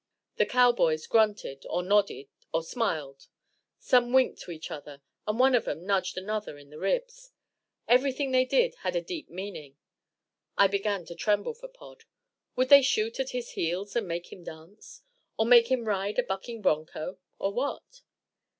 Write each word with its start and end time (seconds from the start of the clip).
The 0.37 0.47
cowboys 0.47 1.05
grunted, 1.05 1.63
or 1.69 1.83
nodded, 1.83 2.27
or 2.51 2.63
smiled, 2.63 3.27
some 3.77 4.13
winked 4.13 4.41
to 4.41 4.49
each 4.49 4.71
other, 4.71 5.03
and 5.27 5.37
one 5.37 5.53
of 5.53 5.67
'em 5.67 5.85
nudged 5.85 6.17
another 6.17 6.57
in 6.57 6.71
the 6.71 6.79
ribs; 6.79 7.29
everything 7.87 8.31
they 8.31 8.43
did 8.45 8.73
had 8.79 8.95
a 8.95 9.01
deep 9.01 9.29
meaning. 9.29 9.77
I 10.57 10.65
began 10.65 11.05
to 11.05 11.13
tremble 11.13 11.53
for 11.53 11.67
Pod. 11.67 12.05
Would 12.55 12.69
they 12.69 12.81
shoot 12.81 13.19
at 13.19 13.29
his 13.29 13.51
heels 13.51 13.95
and 13.95 14.07
make 14.07 14.33
him 14.33 14.43
dance? 14.43 15.03
Or 15.37 15.45
make 15.45 15.67
him 15.69 15.85
ride 15.85 16.17
a 16.17 16.23
bucking 16.23 16.63
bronco? 16.63 17.19
Or 17.37 17.53
what? 17.53 18.01